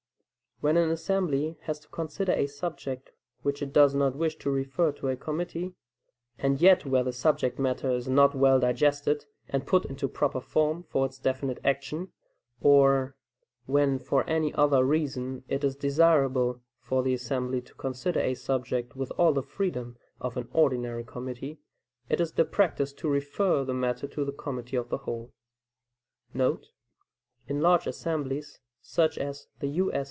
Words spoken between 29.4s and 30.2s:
the U. S.